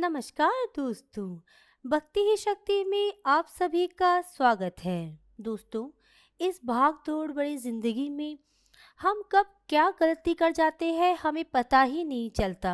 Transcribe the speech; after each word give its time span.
नमस्कार 0.00 0.66
दोस्तों, 0.76 1.26
भक्ति 1.84 2.20
ही 2.20 2.36
शक्ति 2.36 2.84
में 2.84 3.12
आप 3.26 3.46
सभी 3.48 3.86
का 3.88 4.20
स्वागत 4.20 4.76
है। 4.84 5.18
दोस्तों, 5.40 5.84
इस 6.40 6.60
भाग 6.66 6.94
दौड़ 7.06 7.30
बड़ी 7.32 7.56
ज़िंदगी 7.56 8.08
में 8.10 8.38
हम 9.00 9.22
कब 9.32 9.46
क्या 9.68 9.88
गलती 10.00 10.34
कर 10.34 10.52
जाते 10.52 10.92
हैं 10.92 11.14
हमें 11.16 11.44
पता 11.44 11.82
ही 11.82 12.04
नहीं 12.04 12.30
चलता। 12.30 12.72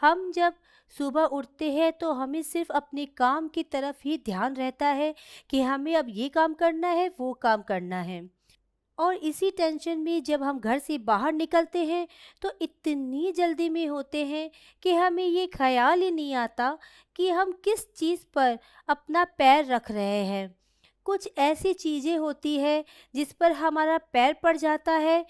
हम 0.00 0.30
जब 0.32 0.54
सुबह 0.92 1.24
उठते 1.38 1.70
हैं 1.72 1.92
तो 1.92 2.12
हमें 2.12 2.42
सिर्फ़ 2.42 2.72
अपने 2.72 3.06
काम 3.16 3.48
की 3.48 3.62
तरफ़ 3.62 4.02
ही 4.04 4.16
ध्यान 4.26 4.56
रहता 4.56 4.86
है 4.86 5.14
कि 5.50 5.60
हमें 5.62 5.94
अब 5.96 6.06
ये 6.08 6.28
काम 6.28 6.54
करना 6.54 6.88
है, 6.88 7.08
वो 7.20 7.32
काम 7.32 7.62
करना 7.62 8.00
है। 8.02 8.20
और 8.98 9.14
इसी 9.14 9.50
टेंशन 9.50 9.98
में 9.98 10.22
जब 10.22 10.42
हम 10.42 10.58
घर 10.60 10.78
से 10.78 10.98
बाहर 11.00 11.32
निकलते 11.32 11.84
हैं 11.84 12.06
तो 12.42 12.52
इतनी 12.62 13.32
जल्दी 13.32 13.68
में 13.68 13.86
होते 13.88 14.24
हैं 14.26 14.50
कि 14.82 14.94
हमें 14.94 15.24
ये 15.24 15.46
ख्याल 15.54 16.02
ही 16.02 16.10
नहीं 16.10 16.34
आता 16.36 16.76
कि 17.16 17.28
हम 17.30 17.52
किस 17.64 17.86
चीज़ 17.94 18.24
पर 18.34 18.58
अपना 18.88 19.24
पैर 19.38 19.64
रख 19.66 19.90
रहे 19.90 20.24
हैं। 20.24 20.54
कुछ 21.06 21.28
ऐसी 21.38 21.72
चीज़ें 21.74 22.16
होती 22.18 22.56
है 22.58 22.84
जिस 23.14 23.32
पर 23.32 23.52
हमारा 23.54 23.98
पैर 24.12 24.34
पड़ 24.42 24.56
जाता 24.56 24.92
है 24.98 25.24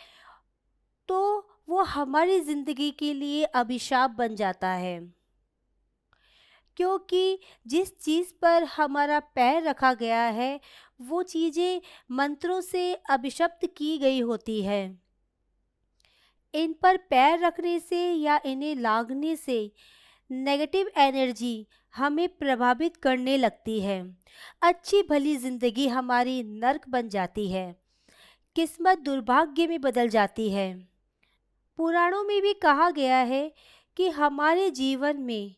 तो 1.09 1.19
वो 1.69 1.83
हमारी 1.85 2.41
ज़िंदगी 2.41 2.91
के 2.91 3.13
लिए 3.15 3.45
अभिशाप 3.45 4.11
बन 4.11 4.35
जाता 4.37 4.69
है। 4.69 4.99
क्योंकि 6.77 7.39
जिस 7.67 7.97
चीज़ 7.99 8.33
पर 8.43 8.65
हमारा 8.77 9.19
पैर 9.35 9.63
रखा 9.63 9.93
गया 9.95 10.23
है 10.33 10.59
वो 11.01 11.23
चीज़ें 11.23 11.81
मंत्रों 12.11 12.61
से 12.61 12.95
अभिशप्त 12.95 13.67
की 13.77 13.99
गई 13.99 14.21
होती 14.21 14.63
है। 14.63 14.99
इन 16.55 16.73
पर 16.73 16.97
पैर 16.97 17.39
रखने 17.39 17.79
से 17.79 18.13
या 18.13 18.41
इन्हें 18.47 18.75
लागने 18.75 19.37
से 19.37 19.73
नेगेटिव 20.31 20.91
एनर्जी 20.99 21.67
हमें 21.97 22.29
प्रभावित 22.29 22.97
करने 22.97 23.37
लगती 23.37 23.81
है। 23.81 24.17
अच्छी 24.63 25.03
भली 25.03 25.37
ज़िंदगी 25.37 25.89
हमारी 25.89 26.43
नर्क 26.43 26.89
बन 26.89 27.09
जाती 27.09 27.49
है। 27.49 27.77
किस्मत 28.57 28.99
दुर्भाग्य 28.99 29.67
में 29.67 29.81
बदल 29.81 30.09
जाती 30.09 30.51
है। 30.51 30.89
पुराणों 31.77 32.25
में 32.25 32.43
भी 32.43 32.53
कहा 32.53 32.91
गया 32.91 33.17
है 33.17 33.53
कि 33.97 34.09
हमारे 34.09 34.71
जीवन 34.71 35.17
में 35.17 35.55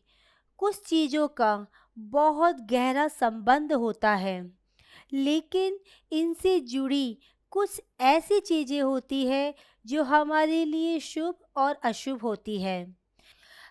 कुछ 0.57 0.79
चीज़ों 0.85 1.27
का 1.27 1.67
बहुत 1.97 2.61
गहरा 2.61 3.07
संबंध 3.07 3.73
होता 3.73 4.13
है। 4.15 4.60
लेकिन 5.11 5.79
इनसे 6.11 6.59
जुड़ी 6.59 7.17
कुछ 7.51 7.81
ऐसी 8.01 8.39
चीज़ें 8.39 8.81
होती 8.81 9.25
है 9.25 9.53
जो 9.85 10.03
हमारे 10.03 10.63
लिए 10.65 10.99
शुभ 10.99 11.35
और 11.57 11.77
अशुभ 11.83 12.21
होती 12.21 12.61
है। 12.61 12.95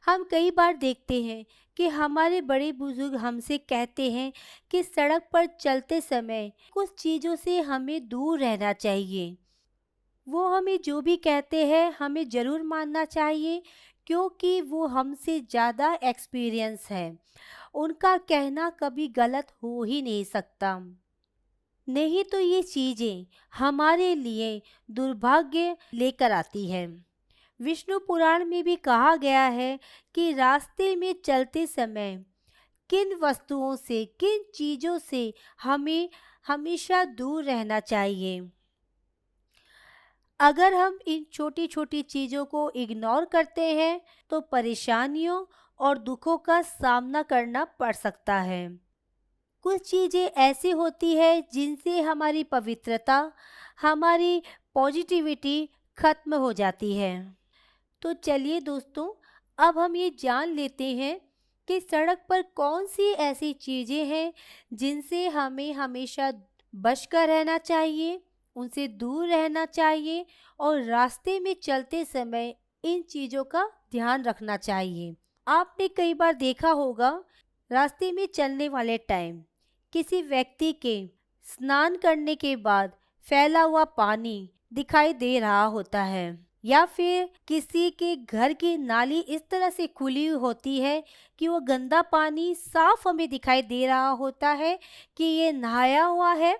हम 0.07 0.25
कई 0.31 0.51
बार 0.51 0.77
देखते 0.77 1.23
हैं 1.23 1.45
कि 1.77 1.89
हमारे 1.89 2.41
बड़े 2.41 2.71
बुज़ुर्ग 2.73 3.15
हमसे 3.17 3.59
कहते 3.59 4.11
हैं 4.13 4.33
कि 4.71 4.83
सड़क 4.83 5.29
पर 5.33 5.47
चलते 5.61 6.01
समय 6.01 6.51
कुछ 6.73 6.95
चीज़ों 6.99 7.37
से 7.37 7.61
हमें 7.61 8.09
दूर 8.09 8.39
रहना 8.39 8.73
चाहिए। 8.73 9.37
वो 10.27 10.47
हमें 10.49 10.79
जो 10.85 11.01
भी 11.01 11.17
कहते 11.17 11.65
हैं 11.67 11.91
हमें 11.99 12.29
ज़रूर 12.29 12.63
मानना 12.63 13.05
चाहिए 13.05 13.63
क्योंकि 14.07 14.61
वो 14.61 14.87
हमसे 14.87 15.39
ज़्यादा 15.41 15.93
एक्सपीरियंस 16.03 16.87
है। 16.91 17.19
उनका 17.75 18.17
कहना 18.19 18.71
कभी 18.71 19.09
गलत 19.09 19.53
हो 19.63 19.83
ही 19.85 20.03
नहीं 20.03 20.25
सकता। 20.25 20.79
नहीं 21.91 22.25
तो 22.25 22.39
ये 22.39 22.63
चीज़ें 22.63 23.27
हमारे 23.55 24.15
लिए 24.15 24.61
दुर्भाग्य 24.89 25.77
लेकर 25.95 26.33
आती 26.33 26.71
है। 26.71 26.87
विष्णु 27.61 27.99
पुराण 27.99 28.45
में 28.45 28.63
भी 28.65 28.77
कहा 28.77 29.15
गया 29.17 29.45
है 29.45 29.79
कि 30.15 30.33
रास्ते 30.33 30.95
में 30.97 31.15
चलते 31.25 31.67
समय 31.67 32.17
किन 32.91 33.15
वस्तुओं 33.15 33.75
से, 33.77 34.05
किन 34.21 34.45
चीज़ों 34.55 34.99
से 34.99 35.33
हमें 35.63 36.09
हमेशा 36.47 37.05
दूर 37.05 37.45
रहना 37.45 37.81
चाहिए। 37.81 38.41
अगर 40.41 40.75
हम 40.75 40.99
इन 41.06 41.27
छोटी 41.33 41.67
छोटी 41.67 42.03
चीज़ों 42.05 42.45
को 42.45 42.71
इग्नोर 42.77 43.25
करते 43.25 43.65
हैं 43.75 44.00
तो 44.31 44.41
परेशानियों 44.43 45.45
और 45.81 45.99
दुखों 45.99 46.37
का 46.39 46.61
सामना 46.62 47.23
करना 47.23 47.65
पड़ 47.81 47.93
सकता 47.93 48.39
है। 48.41 48.90
कुछ 49.65 49.91
चीज़ें 49.91 50.25
ऐसी 50.25 50.71
होती 50.71 51.15
है 51.15 51.41
जिनसे 51.53 52.00
हमारी 52.00 52.44
पवित्रता, 52.44 53.32
हमारी 53.81 54.43
पॉजिटिविटी 54.75 55.69
ख़त्म 55.98 56.34
हो 56.34 56.53
जाती 56.53 56.94
है। 56.97 57.15
तो 58.03 58.12
चलिए 58.15 58.60
दोस्तों, 58.60 59.09
अब 59.59 59.78
हम 59.78 59.97
ये 59.97 60.10
जान 60.20 60.49
लेते 60.49 60.84
हैं 60.84 61.20
कि 61.69 61.81
सड़क 61.81 62.25
पर 62.28 62.43
कौन 62.56 62.87
सी 62.87 63.10
ऐसी 63.12 63.53
चीज़ें 63.53 64.04
हैं 64.04 64.32
जिनसे 64.72 65.26
हमें 65.28 65.72
हमेशा 65.72 66.32
बच 66.75 67.04
कर 67.06 67.28
रहना 67.28 67.59
चाहिए, 67.59 68.20
उनसे 68.56 68.87
दूर 68.88 69.26
रहना 69.26 69.65
चाहिए 69.66 70.25
और 70.60 70.82
रास्ते 70.82 71.38
में 71.41 71.54
चलते 71.62 72.04
समय 72.04 72.54
इन 72.84 73.03
चीज़ों 73.03 73.44
का 73.44 73.65
ध्यान 73.93 74.25
रखना 74.25 74.56
चाहिए। 74.56 75.15
आपने 75.47 75.88
कई 75.88 76.15
बार 76.15 76.34
देखा 76.34 76.70
होगा, 76.70 77.12
रास्ते 77.70 78.10
में 78.12 78.26
चलने 78.26 78.69
वाले 78.69 78.99
टाइम। 78.99 79.43
किसी 79.93 80.23
व्यक्ति 80.23 80.73
के 80.73 80.99
स्नान 81.47 81.97
करने 81.97 82.34
के 82.34 82.55
बाद 82.56 82.93
फैला 83.25 83.62
हुआ 83.62 83.84
पानी 83.84 84.51
दिखाई 84.73 85.12
दे 85.12 85.39
रहा 85.41 85.65
होता 85.65 86.03
है, 86.03 86.39
या 86.65 86.84
फिर 86.87 87.28
किसी 87.49 87.91
के 87.91 88.15
घर 88.17 88.53
की 88.53 88.77
नाली 88.79 89.19
इस 89.21 89.43
तरह 89.50 89.71
से 89.71 89.87
खुली 89.87 90.27
होती 90.27 90.79
है 90.81 91.03
कि 91.41 91.49
वो 91.49 91.61
गंदा 91.61 92.03
पानी 92.03 92.55
साफ़ 92.55 93.09
हमें 93.09 93.29
दिखाई 93.31 93.62
दे 93.62 93.87
रहा 93.87 94.09
होता 94.11 94.50
है 94.50 94.79
कि 95.17 95.25
ये 95.25 95.53
नहाया 95.53 96.05
हुआ 96.05 96.33
है, 96.34 96.59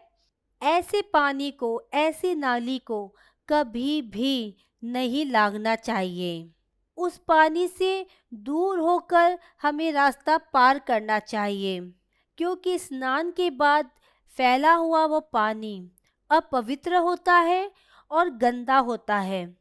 ऐसे 0.63 1.03
पानी 1.03 1.51
को, 1.51 1.83
ऐसी 1.95 2.35
नाली 2.35 2.79
को 2.79 3.07
कभी 3.49 4.01
भी 4.03 4.57
नहीं 4.83 5.25
लागना 5.27 5.75
चाहिए। 5.77 6.51
उस 6.99 7.17
पानी 7.29 7.67
से 7.69 8.07
दूर 8.33 8.79
होकर 8.79 9.39
हमें 9.63 9.91
रास्ता 9.93 10.37
पार 10.53 10.79
करना 10.79 11.19
चाहिए। 11.19 11.81
क्योंकि 12.41 12.79
स्नान 12.79 13.31
के 13.31 13.51
बाद 13.51 13.91
फैला 14.37 14.73
हुआ 14.73 15.05
वो 15.05 15.21
पानी 15.21 15.91
अपवित्र 16.31 16.97
होता 16.97 17.35
है 17.35 17.73
और 18.11 18.31
गंदा 18.31 18.79
होता 18.79 19.19
है। 19.19 19.57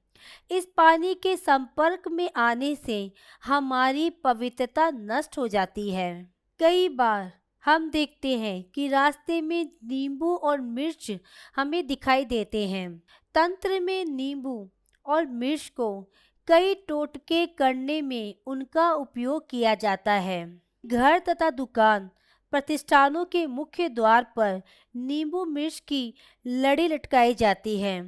इस 0.51 0.65
पानी 0.77 1.13
के 1.13 1.37
संपर्क 1.37 2.07
में 2.07 2.29
आने 2.35 2.75
से 2.75 3.11
हमारी 3.45 4.09
पवित्रता 4.09 4.89
नष्ट 4.89 5.37
हो 5.37 5.47
जाती 5.47 5.89
है। 5.91 6.33
कई 6.59 6.89
बार 6.89 7.31
हम 7.65 7.89
देखते 7.89 8.37
हैं 8.37 8.63
कि 8.63 8.87
रास्ते 8.87 9.41
में 9.41 9.71
नींबू 9.83 10.35
और 10.35 10.61
मिर्च 10.61 11.11
हमें 11.55 11.87
दिखाई 11.87 12.25
देते 12.25 12.67
हैं। 12.67 13.03
तंत्र 13.35 13.79
में 13.79 14.05
नींबू 14.05 14.69
और 15.05 15.25
मिर्च 15.25 15.69
को 15.69 16.11
कई 16.47 16.73
टोटके 16.73 17.45
करने 17.45 18.01
में 18.01 18.35
उनका 18.47 18.93
उपयोग 18.93 19.49
किया 19.49 19.75
जाता 19.75 20.13
है। 20.13 20.61
घर 20.85 21.19
तथा 21.19 21.49
दुकान 21.49 22.09
प्रतिष्ठानों 22.53 23.25
के 23.25 23.45
मुख्य 23.47 23.89
द्वार 23.89 24.23
पर 24.35 24.61
नींबू 24.95 25.43
मिर्च 25.45 25.79
की 25.79 26.13
लड़ी 26.45 26.87
लटकाई 26.87 27.33
जाती 27.33 27.79
है, 27.79 28.01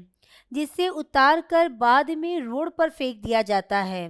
जिसे 0.52 0.88
उतार 0.90 1.42
कर 1.42 1.70
बाद 1.70 2.12
में 2.12 2.40
रोड 2.42 2.72
पर 2.78 2.90
फेंक 2.90 3.22
दिया 3.22 3.42
जाता 3.42 3.82
है। 3.84 4.10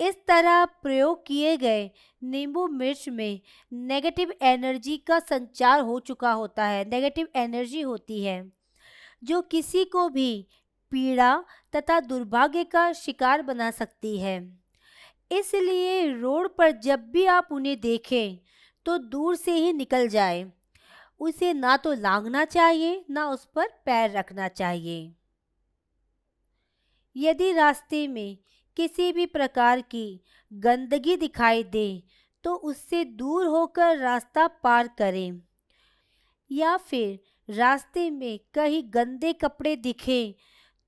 इस 0.00 0.14
तरह 0.28 0.64
प्रयोग 0.82 1.26
किए 1.26 1.56
गए 1.56 1.90
नींबू 2.22 2.66
मिर्च 2.68 3.08
में 3.08 3.40
नेगेटिव 3.72 4.32
एनर्जी 4.42 4.96
का 4.98 5.18
संचार 5.20 5.80
हो 5.80 5.98
चुका 6.00 6.32
होता 6.32 6.64
है। 6.64 6.84
नेगेटिव 6.90 7.28
एनर्जी 7.36 7.80
होती 7.80 8.22
है, 8.24 8.44
जो 9.24 9.40
किसी 9.42 9.84
को 9.84 10.08
भी 10.08 10.46
पीड़ा 10.92 11.34
तथा 11.74 11.98
दुर्भाग्य 12.00 12.64
का 12.64 12.92
शिकार 12.92 13.42
बना 13.42 13.70
सकती 13.70 14.18
है। 14.18 14.38
इसलिए 15.30 16.06
रोड 16.12 16.48
पर 16.56 16.70
जब 16.80 17.10
भी 17.10 17.24
आप 17.28 17.48
उन्हें 17.52 17.80
देखें 17.80 18.38
तो 18.86 18.98
दूर 18.98 19.36
से 19.36 19.52
ही 19.52 19.72
निकल 19.72 20.08
जाए। 20.08 20.44
उसे 21.20 21.52
ना 21.52 21.76
तो 21.76 21.92
लांगना 21.92 22.44
चाहिए, 22.44 23.04
ना 23.10 23.28
उस 23.28 23.44
पर 23.54 23.68
पैर 23.86 24.10
रखना 24.10 24.48
चाहिए। 24.48 25.12
यदि 27.16 27.52
रास्ते 27.52 28.06
में 28.08 28.38
किसी 28.76 29.12
भी 29.12 29.26
प्रकार 29.26 29.80
की 29.80 30.20
गंदगी 30.52 31.16
दिखाई 31.16 31.62
दे 31.64 32.02
तो 32.44 32.54
उससे 32.54 33.04
दूर 33.04 33.46
होकर 33.46 33.96
रास्ता 33.98 34.46
पार 34.62 34.88
करें। 34.98 35.40
या 36.50 36.76
फिर 36.76 37.18
रास्ते 37.48 38.10
में 38.10 38.38
कहीं 38.54 38.82
गंदे 38.86 39.32
कपड़े 39.32 39.74
दिखें 39.76 40.34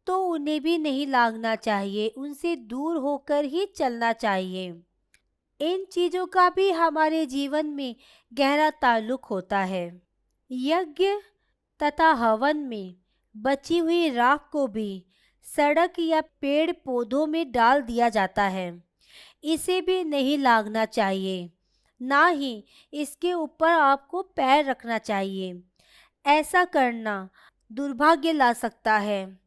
तो 0.07 0.19
उन्हें 0.27 0.61
भी 0.63 0.77
नहीं 0.79 1.07
लागना 1.07 1.55
चाहिए, 1.57 2.09
उनसे 2.09 2.55
दूर 2.57 2.97
होकर 2.97 3.45
ही 3.45 3.67
चलना 3.67 4.13
चाहिए। 4.13 4.73
इन 5.63 5.85
चीज़ों 5.85 6.27
का 6.27 6.49
भी 6.51 6.71
हमारे 6.71 7.25
जीवन 7.27 7.67
में 7.67 7.95
गहरा 8.33 8.71
ताल्लुक 8.71 9.25
होता 9.25 9.59
है। 9.59 9.85
यज्ञ 10.51 11.09
तथा 11.81 12.11
हवन 12.13 12.57
में 12.57 12.95
बची 13.35 13.79
हुई 13.79 14.09
राख 14.11 14.49
को 14.53 14.67
भी 14.67 15.05
सड़क 15.45 15.99
या 15.99 16.21
पेड़ 16.41 16.73
पौधों 16.85 17.27
में 17.27 17.53
डाल 17.53 17.83
दिया 17.83 18.09
जाता 18.09 18.43
है। 18.45 18.73
इसे 19.45 19.81
भी 19.81 20.03
नहीं 20.05 20.37
लागना 20.39 20.85
चाहिए, 20.85 21.51
ना 22.01 22.27
ही 22.27 22.65
इसके 22.93 23.33
ऊपर 23.33 23.71
आपको 23.71 24.23
पैर 24.23 24.65
रखना 24.65 24.99
चाहिए। 24.99 25.63
ऐसा 26.25 26.65
करना 26.65 27.29
दुर्भाग्य 27.71 28.33
ला 28.33 28.53
सकता 28.53 28.97
है। 28.99 29.39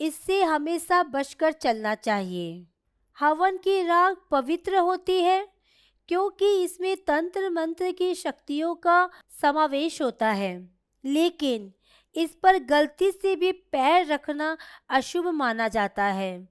इससे 0.00 0.42
हमेशा 0.42 1.02
बचकर 1.02 1.52
चलना 1.52 1.94
चाहिए। 1.94 2.66
हवन 3.18 3.56
की 3.56 3.82
राग 3.82 4.16
पवित्र 4.30 4.76
होती 4.78 5.20
है 5.22 5.55
क्योंकि 6.08 6.50
इसमें 6.64 6.96
तंत्र 6.96 7.50
मंत्र 7.50 7.90
की 7.92 8.14
शक्तियों 8.14 8.74
का 8.74 9.08
समावेश 9.42 10.00
होता 10.02 10.30
है। 10.32 10.52
लेकिन 11.04 11.72
इस 12.14 12.34
पर 12.42 12.58
गलती 12.64 13.10
से 13.12 13.34
भी 13.36 13.50
पैर 13.52 14.06
रखना 14.06 14.56
अशुभ 14.90 15.26
माना 15.34 15.68
जाता 15.68 16.04
है। 16.04 16.48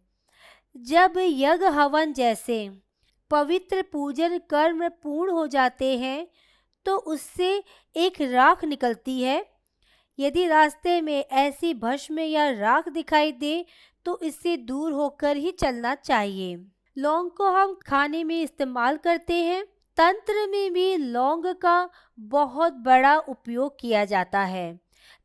जब 0.75 1.13
यज्ञ 1.17 1.65
हवन 1.65 2.13
जैसे 2.13 2.69
पवित्र 3.31 3.81
पूजन 3.91 4.37
कर्म 4.49 4.87
पूर्ण 5.03 5.31
हो 5.31 5.45
जाते 5.47 5.97
हैं 5.97 6.27
तो 6.85 6.95
उससे 6.97 7.51
एक 7.95 8.21
राख 8.21 8.63
निकलती 8.65 9.21
है। 9.21 9.45
यदि 10.19 10.45
रास्ते 10.47 10.99
में 11.01 11.19
ऐसी 11.21 11.73
भस्म 11.73 12.19
या 12.19 12.49
राख 12.51 12.89
दिखाई 12.89 13.31
दे 13.31 13.65
तो 14.05 14.19
इससे 14.23 14.55
दूर 14.57 14.91
होकर 14.91 15.37
ही 15.37 15.51
चलना 15.51 15.95
चाहिए। 15.95 16.55
लौंग 16.97 17.29
को 17.31 17.49
हम 17.49 17.73
खाने 17.87 18.23
में 18.23 18.41
इस्तेमाल 18.41 18.97
करते 18.97 19.33
हैं। 19.33 19.63
तंत्र 19.97 20.47
में 20.47 20.73
भी 20.73 20.95
लौंग 20.97 21.45
का 21.55 21.89
बहुत 22.19 22.73
बड़ा 22.83 23.17
उपयोग 23.19 23.79
किया 23.79 24.05
जाता 24.05 24.43
है। 24.43 24.73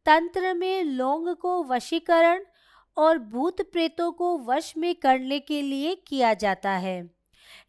तंत्र 0.06 0.52
में 0.54 0.82
लौंग 0.84 1.34
को 1.36 1.62
वशीकरण 1.64 2.44
और 2.96 3.18
भूत 3.18 3.60
प्रेतों 3.62 4.10
को 4.12 4.36
वश 4.38 4.72
में 4.76 4.94
करने 4.94 5.38
के 5.40 5.62
लिए 5.62 5.94
किया 6.06 6.34
जाता 6.34 6.70
है। 6.70 6.98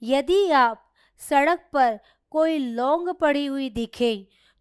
यदि 0.03 0.49
आप 0.51 0.83
सड़क 1.19 1.67
पर 1.73 1.99
कोई 2.31 2.57
लौंग 2.57 3.09
पड़ी 3.13 3.45
हुई 3.45 3.69
दिखे 3.69 4.15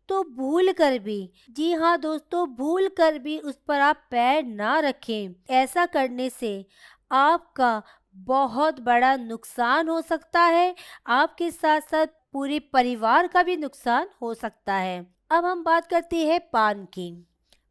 तो 0.09 0.23
भूल 0.37 0.73
कर 0.73 0.99
भी, 0.99 1.31
जी 1.51 1.73
हाँ 1.73 1.99
दोस्तों, 2.01 2.47
भूल 2.49 2.89
कर 2.89 3.19
भी 3.19 3.39
उस 3.39 3.59
पर 3.69 3.81
आप 3.81 4.03
पैर 4.11 4.45
ना 4.45 4.79
रखें। 4.81 5.35
ऐसा 5.51 5.85
करने 5.87 6.29
से 6.31 6.67
आपका 7.11 7.83
बहुत 8.17 8.81
बड़ा 8.81 9.15
नुकसान 9.17 9.89
हो 9.89 10.01
सकता 10.01 10.41
है, 10.41 10.75
आपके 11.07 11.51
साथ 11.51 11.81
साथ 11.81 12.07
पूरे 12.33 12.59
परिवार 12.73 13.27
का 13.27 13.43
भी 13.43 13.57
नुकसान 13.57 14.09
हो 14.23 14.35
सकता 14.35 14.75
है। 14.75 15.07
अब 15.31 15.45
हम 15.45 15.63
बात 15.65 15.87
करते 15.87 16.27
हैं 16.27 16.41
पान 16.53 16.85
की। 16.85 17.13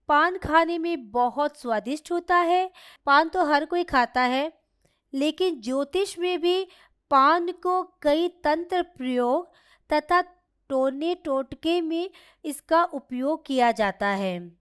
पान 0.09 0.37
खाने 0.37 0.77
में 0.77 1.11
बहुत 1.11 1.59
स्वादिष्ट 1.59 2.11
होता 2.11 2.35
है, 2.35 2.71
पान 3.05 3.29
तो 3.29 3.45
हर 3.45 3.65
कोई 3.65 3.83
खाता 3.83 4.21
है, 4.21 4.51
लेकिन 5.13 5.61
ज्योतिष 5.61 6.17
में 6.19 6.41
भी 6.41 6.67
पान 7.11 7.51
को 7.63 7.81
कई 8.01 8.27
तंत्र 8.43 8.81
प्रयोग 8.97 9.51
तथा 9.89 10.21
टोने 10.69 11.13
टोटके 11.15 11.79
में 11.81 12.09
इसका 12.45 12.83
उपयोग 12.83 13.45
किया 13.45 13.71
जाता 13.71 14.07
है। 14.07 14.51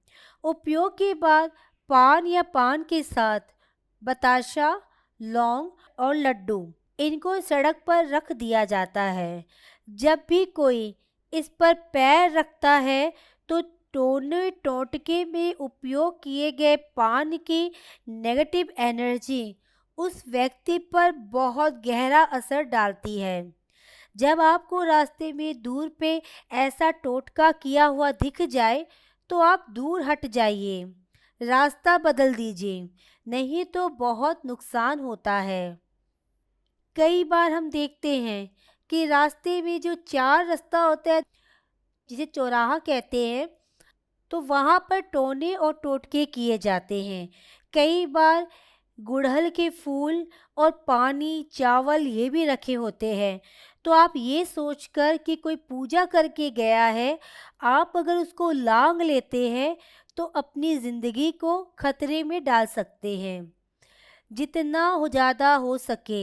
उपयोग 0.45 0.99
के 0.99 1.13
बाद 1.15 1.51
पान 1.91 2.27
या 2.27 2.43
पान 2.43 2.83
के 2.83 3.03
साथ 3.03 3.41
बताशा, 4.03 4.71
लौंग 5.21 5.71
और 5.99 6.15
लड्डू, 6.17 6.73
इनको 6.99 7.41
सड़क 7.41 7.83
पर 7.87 8.07
रख 8.09 8.33
दिया 8.33 8.65
जाता 8.65 9.03
है। 9.03 9.45
जब 9.89 10.21
भी 10.29 10.45
कोई 10.45 10.95
इस 11.33 11.49
पर 11.61 11.75
पैर 11.93 12.31
रखता 12.33 12.71
है 12.71 13.13
तो 13.49 13.61
टोने 13.93 14.51
टोटके 14.65 15.25
में 15.25 15.55
उपयोग 15.55 16.23
किए 16.23 16.51
गए 16.53 16.77
पान 16.97 17.37
की 17.37 17.71
नेगेटिव 18.09 18.69
एनर्जी 18.79 19.57
उस 19.99 20.23
व्यक्ति 20.29 20.79
पर 20.93 21.13
बहुत 21.33 21.83
गहरा 21.87 22.23
असर 22.23 22.63
डालती 22.65 23.19
है। 23.19 23.53
जब 24.17 24.41
आपको 24.41 24.83
रास्ते 24.83 25.33
में 25.33 25.63
दूर 25.63 25.89
पे 26.01 26.21
ऐसा 26.53 26.91
टोटका 26.91 27.51
किया 27.53 27.85
हुआ 27.87 28.11
दिख 28.13 28.43
जाए 28.43 28.87
तो 29.31 29.41
आप 29.41 29.67
दूर 29.71 30.03
हट 30.03 30.27
जाइए। 30.27 30.85
रास्ता 31.41 31.97
बदल 31.99 32.35
दीजिए, 32.35 32.89
नहीं 33.27 33.65
तो 33.65 33.89
बहुत 33.89 34.41
नुकसान 34.47 35.01
होता 35.01 35.33
है। 35.33 35.79
कई 36.97 37.25
बार 37.25 37.53
हम 37.53 37.69
देखते 37.71 38.17
हैं 38.17 38.49
कि 38.91 39.05
रास्ते 39.07 39.61
में 39.63 39.81
जो 39.81 39.95
चार 40.09 40.47
रास्ता 40.47 40.81
होता 40.81 41.13
है, 41.13 41.23
जिसे 42.11 42.25
चौराहा 42.27 42.79
कहते 42.79 43.27
हैं 43.27 43.49
तो 44.31 44.41
वहाँ 44.41 44.79
पर 44.91 45.01
टोने 45.03 45.55
और 45.55 45.73
टोटके 45.83 46.25
किए 46.27 46.57
जाते 46.59 47.03
हैं। 47.05 47.29
कई 47.75 48.07
बार 48.07 48.47
गुड़हल 48.99 49.49
के 49.51 49.69
फूल 49.71 50.27
और 50.57 50.71
पानी, 50.87 51.49
चावल 51.53 52.07
ये 52.07 52.29
भी 52.31 52.45
रखे 52.47 52.75
होते 52.75 53.15
हैं। 53.17 53.41
तो 53.85 53.93
आप 53.93 54.13
ये 54.17 54.45
सोचकर 54.45 55.17
कि 55.17 55.37
कोई 55.37 55.57
पूजा 55.59 56.05
करके 56.07 56.51
गया 56.51 56.85
है, 56.87 57.19
आप 57.63 57.93
अगर 57.97 58.17
उसको 58.17 58.51
लांग 58.51 59.03
लेते 59.03 59.49
हैं 59.51 59.77
तो 60.19 60.25
अपनी 60.37 60.77
ज़िंदगी 60.79 61.31
को 61.35 61.63
खतरे 61.79 62.23
में 62.25 62.43
डाल 62.45 62.67
सकते 62.67 63.17
हैं। 63.19 63.53
जितना 64.31 64.87
हो 64.87 65.09
ज़्यादा 65.09 65.55
हो 65.57 65.77
सके। 65.79 66.23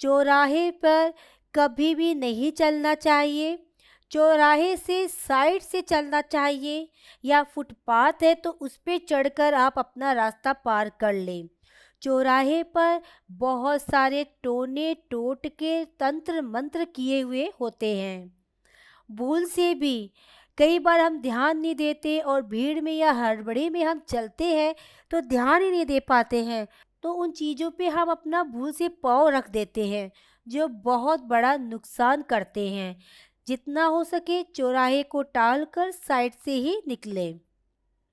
चौराहे 0.00 0.70
पर 0.84 1.12
कभी 1.54 1.94
भी 1.94 2.14
नहीं 2.14 2.50
चलना 2.52 2.94
चाहिए। 2.96 3.58
चौराहे 4.10 4.76
से 4.76 5.06
साइड 5.08 5.62
से 5.62 5.80
चलना 5.82 6.20
चाहिए 6.22 6.88
या 7.24 7.42
फुटपाथ 7.44 8.22
है 8.22 8.34
तो 8.34 8.50
उस 8.50 8.76
पर 8.76 8.98
चढ़कर 9.08 9.54
आप 9.54 9.78
अपना 9.78 10.12
रास्ता 10.12 10.52
पार 10.54 10.90
कर 11.00 11.12
लें। 11.14 11.48
चौराहे 12.02 12.62
पर 12.76 13.00
बहुत 13.32 13.82
सारे 13.82 14.24
टोने 14.42 14.94
टोट 15.10 15.46
के 15.48 15.84
तंत्र 16.00 16.42
मंत्र 16.44 16.84
किए 16.86 17.20
हुए 17.20 17.50
होते 17.60 17.96
हैं। 17.96 18.32
भूल 19.10 19.44
से 19.46 19.74
भी 19.74 20.10
कई 20.58 20.78
बार 20.78 21.00
हम 21.00 21.20
ध्यान 21.22 21.58
नहीं 21.58 21.74
देते 21.74 22.18
और 22.18 22.42
भीड़ 22.42 22.80
में 22.80 22.92
या 22.92 23.12
हड़बड़ी 23.12 23.68
में 23.70 23.82
हम 23.84 24.00
चलते 24.08 24.44
हैं 24.44 24.74
तो 25.10 25.20
ध्यान 25.20 25.62
ही 25.62 25.70
नहीं 25.70 25.86
दे 25.86 26.00
पाते 26.00 26.44
हैं। 26.44 26.66
तो 27.02 27.12
उन 27.12 27.30
चीज़ों 27.30 27.70
पे 27.70 27.88
हम 27.88 28.10
अपना 28.10 28.42
भूल 28.42 28.72
से 28.72 28.88
पाँव 28.88 29.28
रख 29.28 29.48
देते 29.50 29.86
हैं, 29.88 30.10
जो 30.46 30.68
बहुत 30.68 31.20
बड़ा 31.20 31.56
नुकसान 31.56 32.22
करते 32.22 32.68
हैं। 32.68 32.96
जितना 33.46 33.84
हो 33.84 34.02
सके 34.04 34.42
चौराहे 34.42 35.02
को 35.02 35.22
टाल 35.22 35.64
कर 35.64 35.90
साइड 35.90 36.34
से 36.34 36.52
ही 36.52 36.80
निकले। 36.88 37.30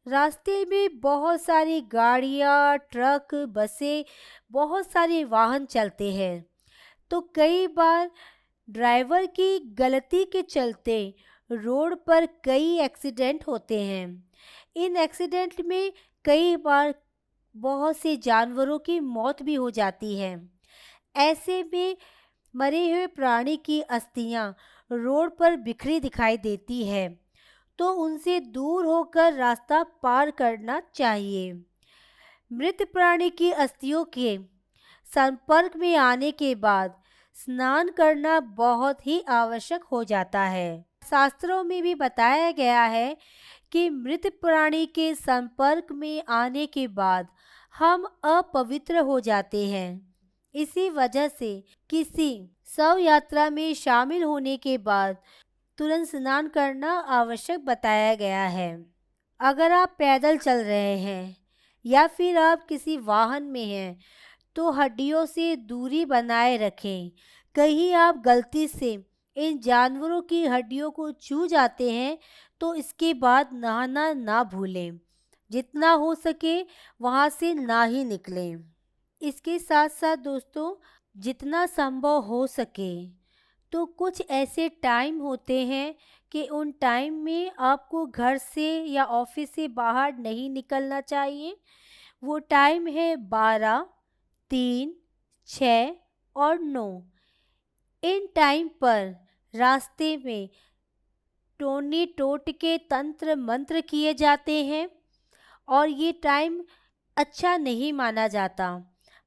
रास्ते 0.06 0.66
में 0.66 1.00
बहुत 1.00 1.42
सारी 1.42 1.82
गाड़ियाँ, 1.82 2.78
ट्रक, 2.78 3.36
बसें, 3.50 4.04
बहुत 4.52 4.92
सारे 4.92 5.24
वाहन 5.24 5.66
चलते 5.66 6.12
हैं। 6.14 6.46
तो 7.12 7.22
कई 7.36 7.68
बार 7.68 8.10
ड्राइवर 8.68 9.26
की 9.26 9.60
गलती 9.60 10.24
के 10.26 10.42
चलते 10.42 11.16
रोड 11.50 11.96
पर 12.08 12.26
कई 12.44 12.78
एक्सीडेंट 12.80 13.44
होते 13.48 13.82
हैं। 13.82 14.08
इन 14.76 14.98
एक्सीडेंट 14.98 15.62
में 15.62 15.92
कई 16.26 16.56
बार 16.58 16.94
बहुत 17.56 17.98
से 17.98 18.16
जानवरों 18.18 18.78
की 18.80 19.00
मौत 19.00 19.42
भी 19.44 19.56
हो 19.56 19.70
जाती 19.72 20.18
है। 20.18 20.36
ऐसे 21.16 21.62
में 21.64 21.98
मरे 22.54 22.90
हुए 22.92 23.08
प्राणी 23.08 23.56
की 23.58 23.80
अस्थियाँ 23.82 24.56
रोड 24.92 25.38
पर 25.38 25.56
बिखरी 25.56 26.00
दिखाई 26.00 26.38
देती 26.38 26.84
है 26.84 27.08
तो 27.80 27.92
उनसे 27.96 28.40
दूर 28.40 28.86
होकर 28.86 29.34
रास्ता 29.34 29.84
पार 30.04 30.32
करना 30.32 30.82
चाहिए। 30.96 31.52
मृत 32.52 32.82
प्राणी 32.94 33.30
की 33.30 33.52
अस्थियों 33.54 34.04
के 34.14 34.38
संपर्क 35.08 35.76
में 35.78 35.96
आने 35.96 36.32
के 36.32 36.54
बाद 36.56 36.96
स्नान 37.36 37.90
करना 37.90 38.40
बहुत 38.40 39.06
ही 39.08 39.22
आवश्यक 39.30 39.84
हो 39.84 40.04
जाता 40.04 40.42
है। 40.42 40.89
शास्त्रों 41.02 41.64
में 41.64 41.82
भी 41.84 41.94
बताया 41.96 42.52
गया 42.52 42.84
है 42.84 43.18
कि 43.72 43.90
मृत 43.90 44.28
प्राणी 44.42 44.86
के 44.86 45.14
संपर्क 45.16 45.92
में 45.92 46.24
आने 46.30 46.66
के 46.66 46.88
बाद 46.88 47.28
हम 47.76 48.04
अपवित्र 48.26 49.00
हो 49.00 49.20
जाते 49.20 49.66
हैं। 49.70 50.16
इसी 50.56 50.90
वजह 50.90 51.28
से 51.28 51.64
किसी 51.90 52.30
शव 52.68 52.98
यात्रा 53.02 53.50
में 53.50 53.74
शामिल 53.74 54.24
होने 54.24 54.56
के 54.58 54.78
बाद 54.78 55.18
तुरंत 55.78 56.08
स्नान 56.08 56.48
करना 56.48 56.94
आवश्यक 57.00 57.66
बताया 57.66 58.16
गया 58.16 58.46
है। 58.48 58.86
अगर 59.40 59.72
आप 59.72 59.96
पैदल 60.00 60.38
चल 60.38 60.64
रहे 60.64 60.98
हैं 61.00 61.36
या 61.86 62.08
फिर 62.08 62.38
आप 62.38 62.66
किसी 62.70 62.98
वाहन 62.98 63.44
में 63.44 63.66
हैं 63.66 64.00
तो 64.56 64.72
हड्डियों 64.72 65.26
से 65.26 65.56
दूरी 65.56 66.06
बनाए 66.06 66.58
रखें। 66.58 67.12
कहीं 67.56 67.94
आप 67.94 68.18
गलती 68.18 68.68
से 68.68 68.98
इन 69.40 69.60
जानवरों 69.60 70.22
की 70.22 70.46
हड्डियों 70.46 70.92
को 70.92 71.12
छू 71.12 71.46
जाते 71.48 71.92
हैं 71.92 72.18
तो 72.62 72.74
इसके 72.76 73.14
बाद 73.14 73.50
नहाना 73.54 74.12
ना 74.14 74.44
भूलें। 74.44 75.00
जितना 75.52 75.92
हो 75.92 76.16
सके 76.16 76.62
वहाँ 77.02 77.30
से 77.30 77.54
ना 77.54 77.84
ही 77.84 78.04
निकलें। 78.04 78.64
इसके 79.22 79.60
साथ 79.60 79.90
साथ 79.90 80.18
दोस्तों, 80.18 80.76
जितना 81.18 81.66
संभव 81.66 82.20
हो 82.20 82.48
सके। 82.48 83.08
तो 83.72 83.86
कुछ 83.86 84.22
ऐसे 84.30 84.70
टाइम 84.70 85.20
होते 85.20 85.60
हैं 85.66 85.96
कि 86.32 86.44
उन 86.44 86.72
टाइम 86.72 87.14
में 87.14 87.52
आपको 87.60 88.06
घर 88.06 88.38
से 88.38 88.70
या 88.84 89.06
ऑफ़िस 89.06 89.54
से 89.54 89.68
बाहर 89.68 90.18
नहीं 90.18 90.50
निकलना 90.50 91.02
चाहिए। 91.02 91.58
वो 92.24 92.40
टाइम 92.40 92.88
है 92.88 93.16
बारह, 93.30 93.86
तीन 94.52 94.96
छ 95.48 95.64
और 96.36 96.60
नौ। 96.60 96.88
इन 98.04 98.28
टाइम 98.36 98.68
पर 98.82 99.29
रास्ते 99.54 100.16
में 100.18 100.50
टोनी 101.60 102.06
टोट 102.18 102.50
के 102.52 102.78
तंत्र 102.90 103.36
मंत्र 103.36 103.82
किए 103.82 104.14
जाते 104.14 104.64
हैं 104.66 104.88
और 105.68 105.90
ये 105.90 106.12
टाइम 106.24 106.64
अच्छा 107.18 107.56
नहीं 107.58 107.92
माना 107.94 108.28
जाता। 108.28 108.70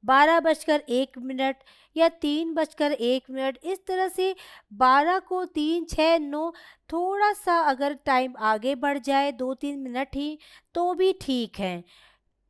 बारह 0.04 0.38
बजकर 0.40 0.82
एक 0.90 1.18
मिनट 1.18 1.56
या 1.96 2.08
तीन 2.08 2.52
बजकर 2.54 2.92
एक 2.92 3.24
मिनट, 3.30 3.58
इस 3.64 3.78
तरह 3.86 4.08
से 4.08 4.34
बारह 4.72 5.18
को 5.18 5.44
तीन 5.44 5.84
छः 5.84 6.18
नौ, 6.18 6.50
थोड़ा 6.90 7.32
सा 7.32 7.58
अगर 7.60 7.94
टाइम 8.04 8.34
आगे 8.38 8.74
बढ़ 8.74 8.98
जाए, 8.98 9.32
दो, 9.32 9.54
तीन 9.54 9.78
मिनट 9.78 10.16
ही 10.16 10.38
तो 10.74 10.94
भी 10.94 11.12
ठीक 11.22 11.58
है। 11.58 11.82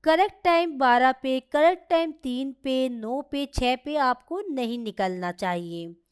करेक्ट 0.05 0.43
टाइम 0.45 0.79
बारह 0.79 1.13
पे 1.13 1.39
करेक्ट 1.53 1.89
टाइम 1.91 2.13
तीन 2.23 2.53
पे, 2.65 2.89
नौ 2.89 3.21
पे 3.23 3.47
छः 3.55 3.77
पे 3.85 3.97
आपको 3.97 4.41
नहीं 4.51 4.79
निकलना 4.79 5.33
चाहिए। 5.33 5.95